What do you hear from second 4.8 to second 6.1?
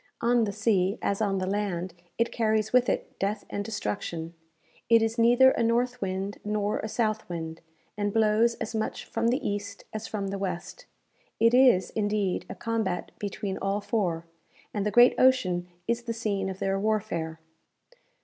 It is neither a north